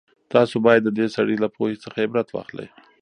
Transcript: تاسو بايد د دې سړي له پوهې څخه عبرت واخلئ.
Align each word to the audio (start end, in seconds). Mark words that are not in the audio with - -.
تاسو 0.33 0.55
بايد 0.65 0.81
د 0.85 0.89
دې 0.97 1.05
سړي 1.15 1.35
له 1.43 1.47
پوهې 1.55 1.75
څخه 1.83 1.97
عبرت 2.05 2.27
واخلئ. 2.31 2.67